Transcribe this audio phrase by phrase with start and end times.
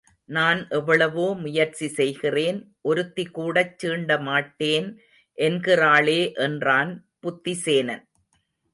[0.29, 2.59] நான் எவ்வளவோ முயற்சி செய்கிறேன்
[2.81, 4.89] ஒருத்தி கூடச் சீண்டமாட்டேன்
[5.37, 6.93] என்கிறாளே என்றான்
[7.19, 8.05] புத்தி சேனன்.